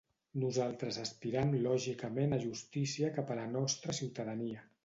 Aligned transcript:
Nosaltres 0.43 0.97
aspiram 1.03 1.53
lògicament 1.67 2.35
a 2.39 2.41
justícia 2.47 3.15
cap 3.19 3.31
a 3.37 3.41
la 3.43 3.47
nostra 3.55 3.99
ciutadania. 4.03 4.69